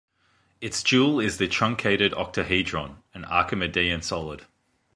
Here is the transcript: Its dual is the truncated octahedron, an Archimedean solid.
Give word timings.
Its 0.61 0.81
dual 0.81 1.19
is 1.19 1.37
the 1.37 1.47
truncated 1.47 2.11
octahedron, 2.15 3.03
an 3.13 3.23
Archimedean 3.25 4.01
solid. 4.01 4.47